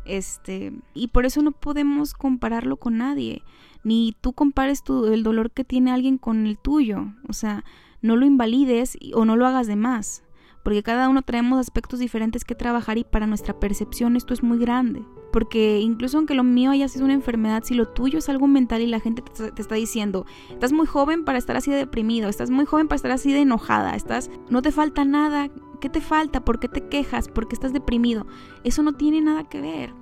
[0.04, 3.42] Este, y por eso no podemos compararlo con nadie,
[3.84, 7.62] ni tú compares tu, el dolor que tiene alguien con el tuyo, o sea,
[8.00, 10.22] no lo invalides o no lo hagas de más
[10.68, 14.58] porque cada uno traemos aspectos diferentes que trabajar y para nuestra percepción esto es muy
[14.58, 15.02] grande.
[15.32, 18.82] Porque incluso aunque lo mío haya sido una enfermedad, si lo tuyo es algo mental
[18.82, 22.50] y la gente te, está diciendo, estás muy joven para estar así de deprimido, estás
[22.50, 25.48] muy joven para estar así de enojada, estás, no te falta nada,
[25.80, 26.44] ¿qué te falta?
[26.44, 27.28] ¿Por qué te quejas?
[27.28, 28.26] ¿Por qué estás deprimido?
[28.62, 29.94] Eso no tiene nada que ver,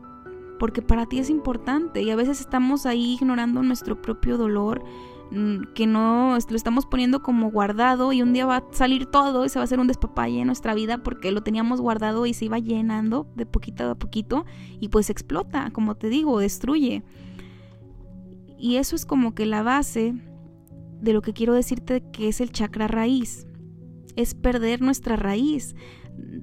[0.58, 4.82] porque para ti es importante y a veces estamos ahí ignorando nuestro propio dolor
[5.74, 9.48] que no lo estamos poniendo como guardado y un día va a salir todo y
[9.48, 12.44] se va a hacer un despapalle en nuestra vida porque lo teníamos guardado y se
[12.44, 14.44] iba llenando de poquito a poquito
[14.78, 17.02] y pues explota, como te digo, destruye.
[18.58, 20.14] Y eso es como que la base
[21.00, 23.46] de lo que quiero decirte que es el chakra raíz.
[24.14, 25.74] Es perder nuestra raíz,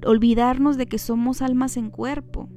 [0.06, 2.48] olvidarnos de que somos almas en cuerpo.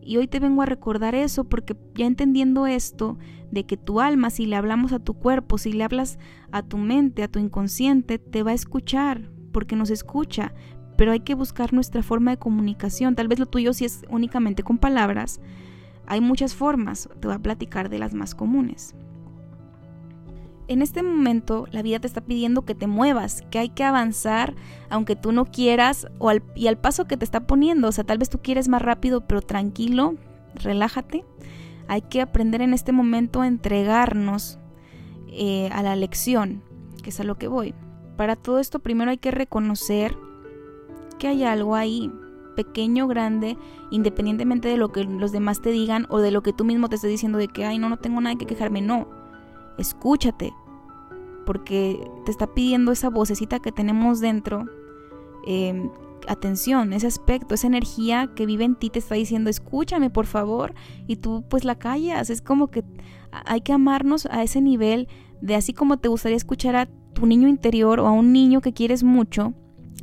[0.00, 3.18] Y hoy te vengo a recordar eso porque ya entendiendo esto,
[3.54, 6.18] de que tu alma, si le hablamos a tu cuerpo, si le hablas
[6.50, 10.52] a tu mente, a tu inconsciente, te va a escuchar, porque nos escucha,
[10.96, 13.14] pero hay que buscar nuestra forma de comunicación.
[13.14, 15.40] Tal vez lo tuyo si es únicamente con palabras.
[16.06, 18.94] Hay muchas formas, te voy a platicar de las más comunes.
[20.66, 24.54] En este momento la vida te está pidiendo que te muevas, que hay que avanzar
[24.88, 27.88] aunque tú no quieras o y al paso que te está poniendo.
[27.88, 30.14] O sea, tal vez tú quieres más rápido, pero tranquilo,
[30.54, 31.24] relájate.
[31.88, 34.58] Hay que aprender en este momento a entregarnos
[35.28, 36.62] eh, a la lección,
[37.02, 37.74] que es a lo que voy.
[38.16, 40.16] Para todo esto primero hay que reconocer
[41.18, 42.12] que hay algo ahí,
[42.54, 43.56] pequeño, grande,
[43.90, 46.96] independientemente de lo que los demás te digan o de lo que tú mismo te
[46.96, 48.80] estés diciendo de que, ay, no, no tengo nada que quejarme.
[48.80, 49.08] No,
[49.78, 50.52] escúchate,
[51.44, 54.66] porque te está pidiendo esa vocecita que tenemos dentro,
[55.46, 55.90] em,
[56.28, 60.74] atención, ese aspecto, esa energía que vive en ti te está diciendo, escúchame por favor,
[61.06, 62.30] y tú pues la callas.
[62.30, 62.84] Es como que
[63.30, 65.08] hay que amarnos a ese nivel
[65.40, 68.72] de así como te gustaría escuchar a tu niño interior o a un niño que
[68.72, 69.54] quieres mucho,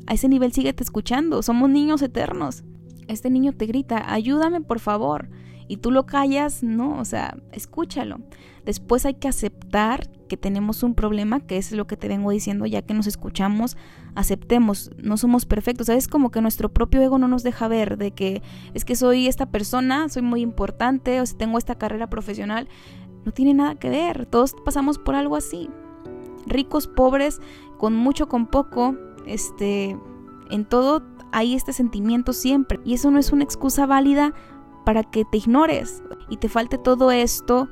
[0.07, 2.63] a ese nivel síguete escuchando, somos niños eternos.
[3.07, 5.29] Este niño te grita, ayúdame por favor
[5.67, 8.19] y tú lo callas, no, o sea, escúchalo.
[8.65, 12.65] Después hay que aceptar que tenemos un problema, que es lo que te vengo diciendo,
[12.65, 13.75] ya que nos escuchamos,
[14.15, 18.11] aceptemos, no somos perfectos, es como que nuestro propio ego no nos deja ver de
[18.11, 18.41] que
[18.73, 22.69] es que soy esta persona, soy muy importante, o si tengo esta carrera profesional,
[23.25, 25.69] no tiene nada que ver, todos pasamos por algo así.
[26.45, 27.39] Ricos, pobres,
[27.77, 28.95] con mucho, con poco,
[29.25, 29.97] este,
[30.49, 32.79] en todo hay este sentimiento siempre.
[32.83, 34.33] Y eso no es una excusa válida
[34.85, 37.69] para que te ignores y te falte todo esto,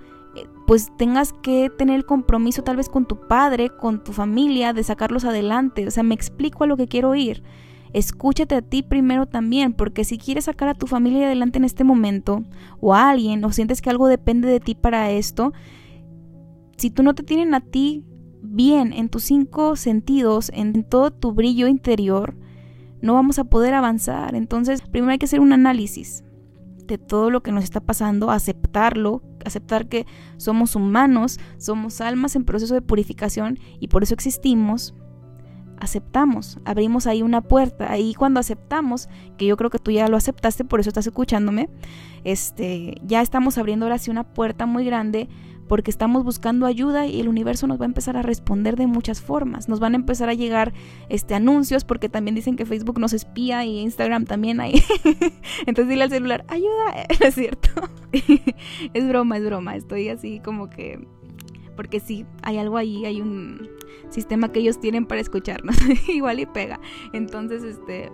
[0.70, 4.84] pues tengas que tener el compromiso tal vez con tu padre, con tu familia, de
[4.84, 5.88] sacarlos adelante.
[5.88, 7.42] O sea, me explico a lo que quiero ir.
[7.92, 11.84] Escúchate a ti primero también, porque si quieres sacar a tu familia adelante en este
[11.84, 12.44] momento,
[12.80, 15.54] o a alguien, o sientes que algo depende de ti para esto,
[16.78, 18.06] si tú no te tienen a ti
[18.44, 22.36] bien en tus cinco sentidos, en todo tu brillo interior,
[23.02, 24.36] no vamos a poder avanzar.
[24.36, 26.24] Entonces, primero hay que hacer un análisis
[26.86, 30.06] de todo lo que nos está pasando, aceptarlo, aceptar que
[30.38, 34.94] somos humanos, somos almas en proceso de purificación y por eso existimos.
[35.80, 39.08] Aceptamos, abrimos ahí una puerta, ahí cuando aceptamos,
[39.38, 41.70] que yo creo que tú ya lo aceptaste, por eso estás escuchándome,
[42.26, 45.30] este, ya estamos abriendo ahora sí una puerta muy grande
[45.70, 49.22] porque estamos buscando ayuda y el universo nos va a empezar a responder de muchas
[49.22, 49.70] formas.
[49.70, 50.74] Nos van a empezar a llegar
[51.10, 54.84] este anuncios porque también dicen que Facebook nos espía y Instagram también hay.
[55.68, 57.70] Entonces dile al celular, ayuda, es cierto.
[58.94, 59.76] es broma, es broma.
[59.76, 61.08] Estoy así como que
[61.76, 63.70] porque sí, hay algo ahí, hay un
[64.10, 65.78] sistema que ellos tienen para escucharnos,
[66.10, 66.80] igual y pega.
[67.14, 68.12] Entonces, este,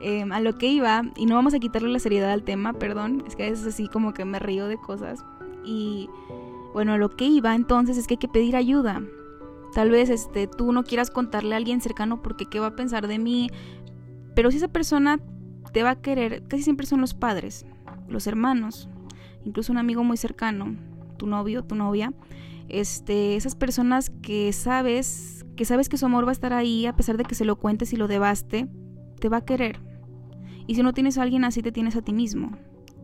[0.00, 3.24] em, a lo que iba, y no vamos a quitarle la seriedad al tema, perdón,
[3.26, 5.24] es que es así como que me río de cosas.
[5.64, 6.08] Y
[6.74, 9.00] bueno, lo que iba entonces es que hay que pedir ayuda.
[9.72, 13.06] Tal vez este, tú no quieras contarle a alguien cercano porque qué va a pensar
[13.06, 13.48] de mí,
[14.34, 15.20] pero si esa persona
[15.72, 17.64] te va a querer, casi siempre son los padres,
[18.08, 18.88] los hermanos,
[19.44, 20.76] incluso un amigo muy cercano,
[21.16, 22.12] tu novio, tu novia,
[22.68, 26.96] este, esas personas que sabes, que sabes que su amor va a estar ahí a
[26.96, 28.68] pesar de que se lo cuentes y lo devaste,
[29.20, 29.80] te va a querer.
[30.66, 32.52] Y si no tienes a alguien así, te tienes a ti mismo.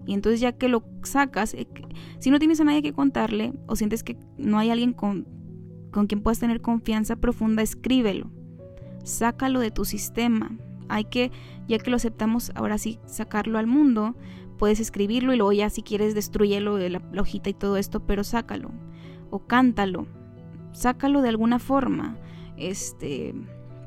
[0.07, 1.69] Y entonces ya que lo sacas, eh,
[2.19, 5.27] si no tienes a nadie que contarle o sientes que no hay alguien con,
[5.91, 8.31] con quien puedas tener confianza profunda, escríbelo.
[9.05, 10.57] Sácalo de tu sistema.
[10.89, 11.31] Hay que,
[11.69, 14.17] ya que lo aceptamos, ahora sí, sacarlo al mundo.
[14.59, 18.01] Puedes escribirlo y luego ya si quieres destruyelo de la, la hojita y todo esto,
[18.01, 18.71] pero sácalo.
[19.31, 20.07] O cántalo.
[20.73, 22.17] Sácalo de alguna forma.
[22.57, 23.35] Este,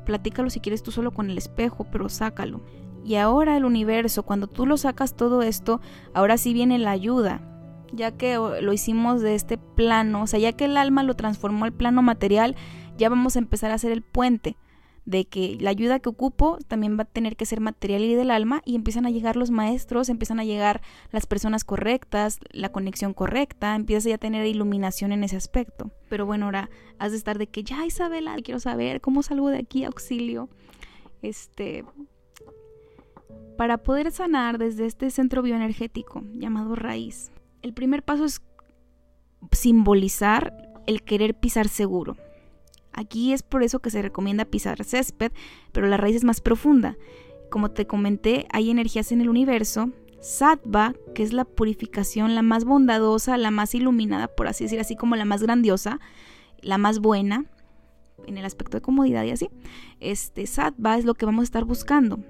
[0.04, 2.62] platícalo si quieres tú solo con el espejo, pero sácalo.
[3.04, 5.80] Y ahora el universo, cuando tú lo sacas todo esto,
[6.14, 7.42] ahora sí viene la ayuda,
[7.92, 11.66] ya que lo hicimos de este plano, o sea, ya que el alma lo transformó
[11.66, 12.56] al plano material,
[12.96, 14.56] ya vamos a empezar a hacer el puente
[15.04, 18.30] de que la ayuda que ocupo también va a tener que ser material y del
[18.30, 23.12] alma y empiezan a llegar los maestros, empiezan a llegar las personas correctas, la conexión
[23.12, 25.90] correcta, empiezas ya a tener iluminación en ese aspecto.
[26.08, 29.58] Pero bueno, ahora has de estar de que ya Isabela, quiero saber cómo salgo de
[29.58, 30.48] aquí, auxilio.
[31.20, 31.84] Este,
[33.56, 37.30] para poder sanar desde este centro bioenergético llamado raíz,
[37.62, 38.42] el primer paso es
[39.52, 40.52] simbolizar
[40.86, 42.16] el querer pisar seguro.
[42.92, 45.32] Aquí es por eso que se recomienda pisar césped,
[45.72, 46.96] pero la raíz es más profunda.
[47.50, 49.90] Como te comenté, hay energías en el universo.
[50.20, 54.96] Sattva, que es la purificación, la más bondadosa, la más iluminada, por así decir, así
[54.96, 56.00] como la más grandiosa,
[56.62, 57.44] la más buena,
[58.26, 59.50] en el aspecto de comodidad y así.
[60.00, 62.20] Este Sattva es lo que vamos a estar buscando.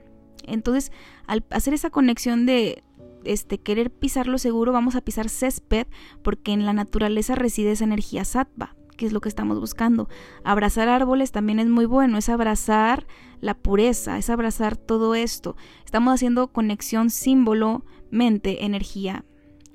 [0.46, 0.92] Entonces,
[1.26, 2.82] al hacer esa conexión de
[3.24, 5.86] este, querer pisar lo seguro, vamos a pisar césped,
[6.22, 10.08] porque en la naturaleza reside esa energía sattva, que es lo que estamos buscando.
[10.44, 13.06] Abrazar árboles también es muy bueno, es abrazar
[13.40, 15.56] la pureza, es abrazar todo esto.
[15.84, 19.24] Estamos haciendo conexión símbolo, mente, energía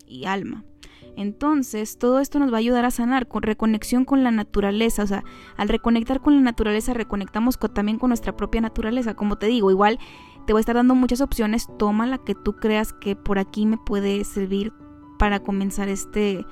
[0.07, 0.63] y alma.
[1.15, 5.03] Entonces, todo esto nos va a ayudar a sanar con reconexión con la naturaleza.
[5.03, 5.25] O sea,
[5.57, 9.15] al reconectar con la naturaleza, reconectamos también con nuestra propia naturaleza.
[9.15, 9.99] Como te digo, igual
[10.49, 11.67] te voy a estar dando muchas opciones.
[11.77, 14.73] Toma la que tú creas que por aquí me puede servir
[15.19, 16.43] para comenzar este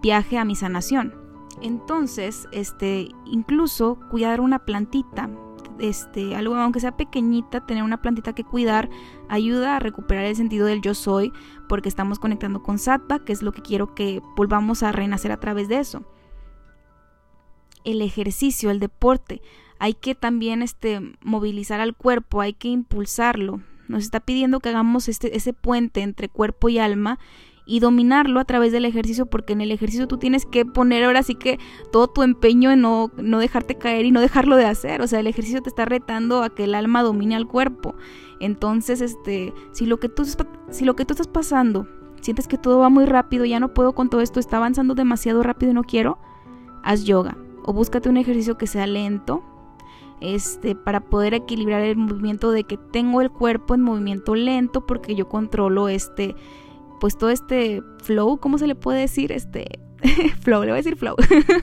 [0.00, 1.12] viaje a mi sanación.
[1.60, 5.28] Entonces, este, incluso cuidar una plantita,
[5.80, 8.88] este, algo aunque sea pequeñita, tener una plantita que cuidar
[9.28, 11.32] ayuda a recuperar el sentido del yo soy,
[11.68, 15.40] porque estamos conectando con Sattva, que es lo que quiero que volvamos a renacer a
[15.40, 16.04] través de eso.
[17.82, 19.42] El ejercicio, el deporte,
[19.78, 23.60] hay que también este, movilizar al cuerpo, hay que impulsarlo.
[23.88, 27.18] Nos está pidiendo que hagamos este, ese puente entre cuerpo y alma
[27.66, 31.24] y dominarlo a través del ejercicio, porque en el ejercicio tú tienes que poner ahora
[31.24, 31.58] sí que
[31.90, 35.02] todo tu empeño en no, no dejarte caer y no dejarlo de hacer.
[35.02, 37.96] O sea, el ejercicio te está retando a que el alma domine al cuerpo.
[38.38, 40.24] Entonces, este, si lo que tú,
[40.70, 41.88] si lo que tú estás pasando,
[42.20, 45.42] sientes que todo va muy rápido, ya no puedo con todo esto, está avanzando demasiado
[45.42, 46.18] rápido y no quiero,
[46.84, 47.36] haz yoga.
[47.64, 49.42] O búscate un ejercicio que sea lento,
[50.20, 55.14] este, para poder equilibrar el movimiento de que tengo el cuerpo en movimiento lento porque
[55.14, 56.34] yo controlo este,
[57.00, 59.32] pues todo este flow, ¿cómo se le puede decir?
[59.32, 59.80] Este
[60.40, 61.16] flow, le voy a decir flow,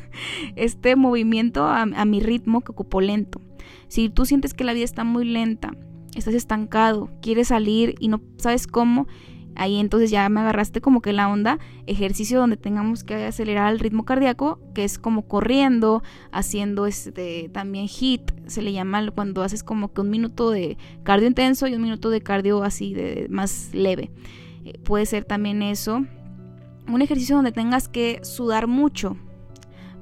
[0.55, 3.41] este movimiento a, a mi ritmo que ocupo lento.
[3.87, 5.71] Si tú sientes que la vida está muy lenta,
[6.15, 9.07] estás estancado, quieres salir y no sabes cómo,
[9.55, 13.79] Ahí entonces ya me agarraste como que la onda, ejercicio donde tengamos que acelerar el
[13.79, 19.63] ritmo cardíaco, que es como corriendo, haciendo este también hit, se le llama cuando haces
[19.63, 23.69] como que un minuto de cardio intenso y un minuto de cardio así de más
[23.73, 24.11] leve.
[24.65, 26.05] Eh, puede ser también eso.
[26.87, 29.15] Un ejercicio donde tengas que sudar mucho,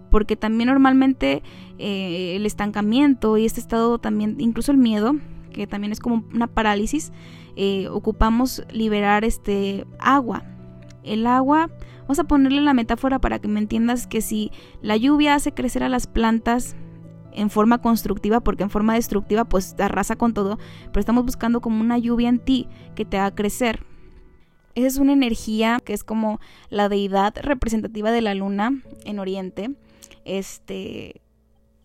[0.10, 1.44] porque también normalmente
[1.78, 5.16] eh, el estancamiento y este estado también, incluso el miedo,
[5.52, 7.12] que también es como una parálisis,
[7.56, 10.44] eh, ocupamos liberar este agua.
[11.04, 11.70] El agua,
[12.02, 15.84] vamos a ponerle la metáfora para que me entiendas que si la lluvia hace crecer
[15.84, 16.76] a las plantas
[17.34, 21.82] en forma constructiva, porque en forma destructiva pues arrasa con todo, pero estamos buscando como
[21.82, 23.86] una lluvia en ti que te haga crecer.
[24.76, 29.72] Esa es una energía que es como la deidad representativa de la luna en Oriente.
[30.24, 31.22] Este,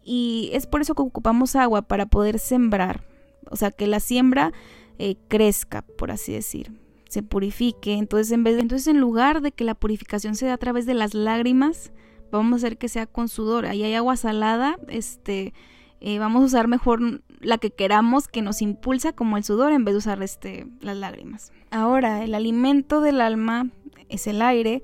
[0.05, 3.05] y es por eso que ocupamos agua para poder sembrar.
[3.51, 4.53] O sea, que la siembra
[4.99, 6.73] eh, crezca, por así decir,
[7.09, 7.95] se purifique.
[7.95, 10.95] Entonces en, vez entonces, en lugar de que la purificación se dé a través de
[10.95, 11.93] las lágrimas,
[12.31, 13.67] vamos a hacer que sea con sudor.
[13.67, 15.53] Ahí hay agua salada, este,
[16.01, 19.85] eh, vamos a usar mejor la que queramos que nos impulsa como el sudor en
[19.85, 21.53] vez de usar este, las lágrimas.
[21.71, 23.71] Ahora, el alimento del alma
[24.09, 24.83] es el aire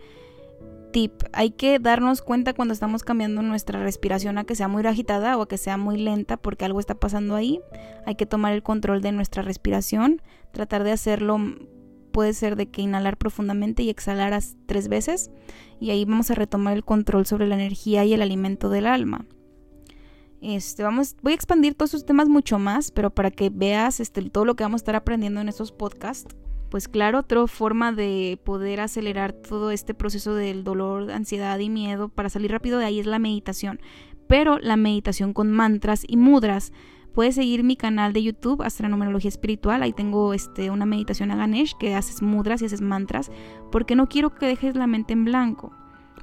[0.92, 5.36] tip, hay que darnos cuenta cuando estamos cambiando nuestra respiración a que sea muy agitada
[5.36, 7.60] o a que sea muy lenta porque algo está pasando ahí.
[8.06, 11.38] Hay que tomar el control de nuestra respiración, tratar de hacerlo
[12.12, 15.30] puede ser de que inhalar profundamente y exhalar tres veces
[15.80, 19.26] y ahí vamos a retomar el control sobre la energía y el alimento del alma.
[20.42, 24.22] Este, vamos, voy a expandir todos esos temas mucho más, pero para que veas este,
[24.28, 26.36] todo lo que vamos a estar aprendiendo en estos podcasts
[26.72, 32.08] pues claro, otra forma de poder acelerar todo este proceso del dolor, ansiedad y miedo
[32.08, 33.78] para salir rápido de ahí es la meditación.
[34.26, 36.72] Pero la meditación con mantras y mudras.
[37.12, 39.82] Puedes seguir mi canal de YouTube, Astronumerología Espiritual.
[39.82, 43.30] Ahí tengo este, una meditación a Ganesh que haces mudras y haces mantras.
[43.70, 45.74] Porque no quiero que dejes la mente en blanco.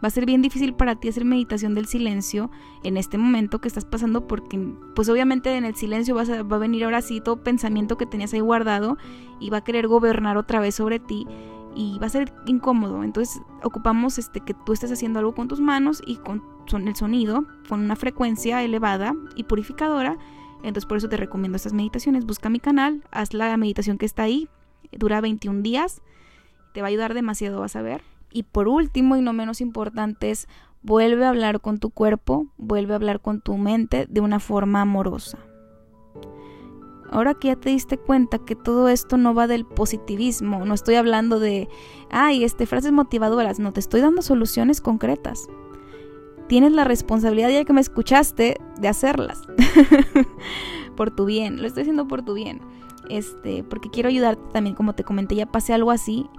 [0.03, 2.49] Va a ser bien difícil para ti hacer meditación del silencio
[2.83, 4.57] en este momento que estás pasando porque
[4.95, 8.39] pues obviamente en el silencio va a venir ahora sí todo pensamiento que tenías ahí
[8.39, 8.97] guardado
[9.39, 11.27] y va a querer gobernar otra vez sobre ti
[11.75, 13.03] y va a ser incómodo.
[13.03, 16.41] Entonces ocupamos este que tú estés haciendo algo con tus manos y con
[16.73, 20.17] el sonido, con una frecuencia elevada y purificadora
[20.57, 22.25] Entonces por eso te recomiendo estas meditaciones.
[22.25, 24.47] Busca mi canal, haz la meditación que está ahí,
[24.91, 26.01] dura 21 días,
[26.73, 28.01] te va a ayudar demasiado, vas a ver.
[28.31, 30.47] Y por último y no menos importante es
[30.81, 34.81] vuelve a hablar con tu cuerpo, vuelve a hablar con tu mente de una forma
[34.81, 35.39] amorosa.
[37.11, 40.95] Ahora que ya te diste cuenta que todo esto no va del positivismo, no estoy
[40.95, 41.67] hablando de,
[42.11, 45.47] ay, este, frases motivadoras, no, te estoy dando soluciones concretas.
[46.47, 49.41] Tienes la responsabilidad, ya que me escuchaste, de hacerlas.
[50.95, 52.61] por tu bien, lo estoy haciendo por tu bien.
[53.09, 56.29] Este, porque quiero ayudarte también, como te comenté, ya pasé algo así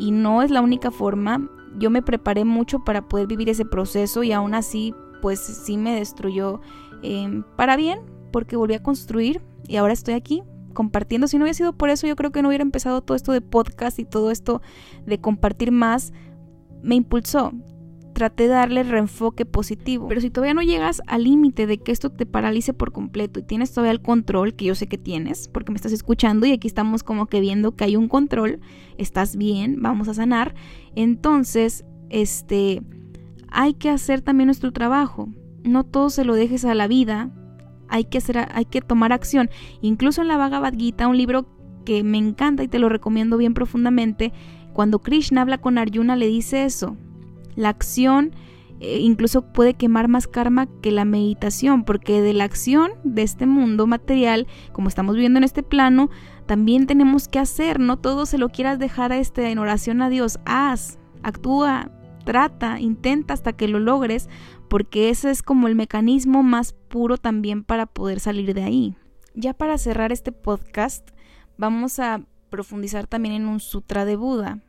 [0.00, 1.48] y no es la única forma.
[1.78, 5.94] Yo me preparé mucho para poder vivir ese proceso y aún así, pues sí me
[5.94, 6.60] destruyó
[7.02, 8.00] em, para bien,
[8.32, 10.42] porque volví a construir y ahora estoy aquí
[10.72, 11.28] compartiendo.
[11.28, 13.42] Si no hubiera sido por eso, yo creo que no hubiera empezado todo esto de
[13.42, 14.62] podcast y todo esto
[15.04, 16.12] de compartir más.
[16.82, 17.52] Me impulsó.
[18.20, 20.06] Traté de darle reenfoque positivo.
[20.06, 23.44] Pero si todavía no llegas al límite de que esto te paralice por completo y
[23.44, 26.68] tienes todavía el control, que yo sé que tienes, porque me estás escuchando y aquí
[26.68, 28.60] estamos como que viendo que hay un control,
[28.98, 30.54] estás bien, vamos a sanar.
[30.94, 32.82] Entonces, este,
[33.48, 35.30] hay que hacer también nuestro trabajo.
[35.64, 37.30] No todo se lo dejes a la vida,
[37.88, 39.48] hay que, hacer, hay que tomar acción.
[39.80, 41.46] Incluso en la Bhagavad Gita, un libro
[41.86, 44.34] que me encanta y te lo recomiendo bien profundamente,
[44.74, 46.98] cuando Krishna habla con Arjuna le dice eso.
[47.56, 48.32] La acción
[48.80, 53.44] eh, incluso puede quemar más karma que la meditación, porque de la acción de este
[53.44, 56.08] mundo material, como estamos viviendo en este plano,
[56.46, 60.08] también tenemos que hacer, no todo se lo quieras dejar a este en oración a
[60.08, 61.90] Dios, haz, actúa,
[62.24, 64.30] trata, intenta hasta que lo logres,
[64.68, 68.96] porque ese es como el mecanismo más puro también para poder salir de ahí.
[69.34, 71.10] Ya para cerrar este podcast,
[71.58, 74.60] vamos a profundizar también en un sutra de Buda.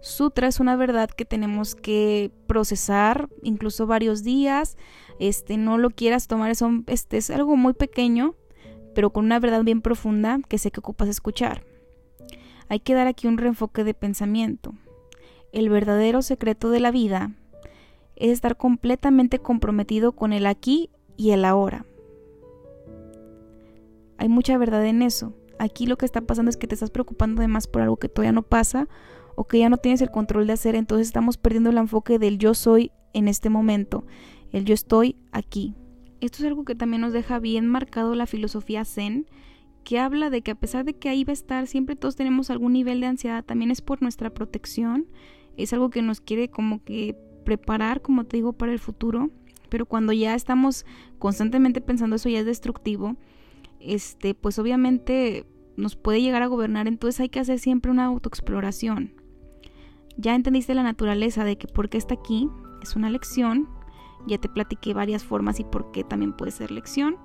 [0.00, 4.76] Sutra es una verdad que tenemos que procesar incluso varios días.
[5.18, 8.34] Este, no lo quieras tomar, es, este, es algo muy pequeño,
[8.94, 11.64] pero con una verdad bien profunda que sé que ocupas escuchar.
[12.68, 14.74] Hay que dar aquí un reenfoque de pensamiento.
[15.52, 17.32] El verdadero secreto de la vida
[18.16, 21.84] es estar completamente comprometido con el aquí y el ahora.
[24.16, 25.34] Hay mucha verdad en eso.
[25.58, 28.08] Aquí lo que está pasando es que te estás preocupando de más por algo que
[28.08, 28.88] todavía no pasa
[29.40, 32.36] o que ya no tienes el control de hacer, entonces estamos perdiendo el enfoque del
[32.36, 34.04] yo soy en este momento,
[34.52, 35.74] el yo estoy aquí.
[36.20, 39.24] Esto es algo que también nos deja bien marcado la filosofía zen,
[39.82, 42.50] que habla de que a pesar de que ahí va a estar, siempre todos tenemos
[42.50, 45.06] algún nivel de ansiedad, también es por nuestra protección,
[45.56, 47.16] es algo que nos quiere como que
[47.46, 49.30] preparar, como te digo, para el futuro,
[49.70, 50.84] pero cuando ya estamos
[51.18, 53.16] constantemente pensando eso ya es destructivo,
[53.78, 55.46] este, pues obviamente
[55.78, 59.18] nos puede llegar a gobernar, entonces hay que hacer siempre una autoexploración.
[60.20, 62.50] Ya entendiste la naturaleza de que por qué está aquí,
[62.82, 63.68] es una lección,
[64.26, 67.16] ya te platiqué varias formas y por qué también puede ser lección.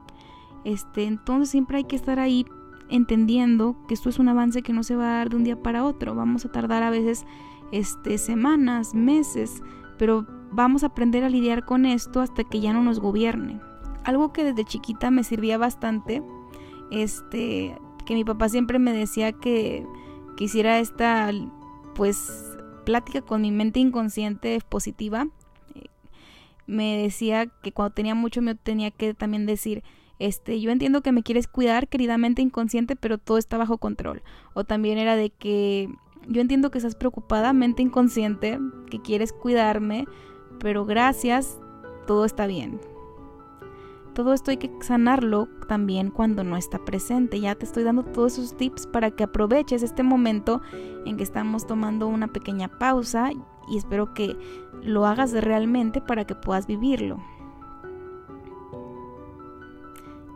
[0.64, 2.46] Este, entonces siempre hay que estar ahí
[2.90, 5.62] entendiendo que esto es un avance que no se va a dar de un día
[5.62, 7.26] para otro, vamos a tardar a veces
[7.72, 9.62] este, semanas, meses,
[9.98, 13.60] pero vamos a aprender a lidiar con esto hasta que ya no nos gobierne.
[14.06, 16.24] Algo que desde chiquita me servía bastante,
[16.92, 19.86] este, que mi papá siempre me decía que,
[20.36, 21.32] quisiera esta,
[21.96, 22.55] pues,
[22.86, 25.28] plática con mi mente inconsciente positiva.
[26.68, 29.84] Me decía que cuando tenía mucho me tenía que también decir,
[30.18, 34.24] este, yo entiendo que me quieres cuidar, queridamente inconsciente, pero todo está bajo control.
[34.54, 35.90] O también era de que
[36.28, 38.60] yo entiendo que estás preocupada, mente inconsciente,
[38.90, 40.06] que quieres cuidarme,
[40.60, 41.60] pero gracias,
[42.08, 42.80] todo está bien.
[44.16, 47.42] Todo esto hay que sanarlo también cuando no está presente.
[47.42, 50.62] Ya te estoy dando todos esos tips para que aproveches este momento
[51.06, 53.32] en que estamos tomando una pequeña pausa
[53.68, 54.38] y espero que
[54.82, 57.22] lo hagas realmente para que puedas vivirlo.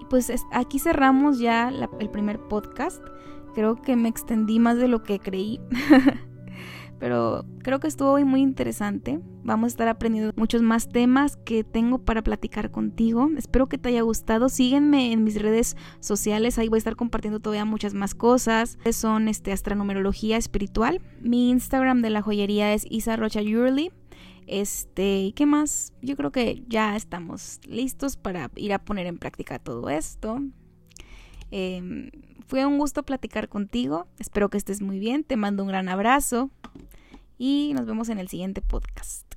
[0.02, 1.70] Y pues aquí cerramos ya
[2.00, 3.02] el primer podcast.
[3.56, 5.62] Creo que me extendí más de lo que creí.
[7.00, 9.20] Pero creo que estuvo hoy muy interesante.
[9.44, 13.30] Vamos a estar aprendiendo muchos más temas que tengo para platicar contigo.
[13.38, 14.50] Espero que te haya gustado.
[14.50, 16.60] Sígueme en mis redes sociales.
[16.60, 18.78] Ahí voy a estar compartiendo todavía muchas más cosas.
[18.92, 21.02] Son este, astronumerología espiritual.
[21.22, 23.92] Mi Instagram de la joyería es Isa Rocha Yurley.
[24.46, 25.94] Este, ¿qué más?
[26.02, 30.42] Yo creo que ya estamos listos para ir a poner en práctica todo esto.
[31.52, 32.12] Em,
[32.50, 34.08] fue un gusto platicar contigo.
[34.18, 35.24] Espero que estés muy bien.
[35.24, 36.50] Te mando un gran abrazo
[37.38, 39.29] y nos vemos en el siguiente podcast.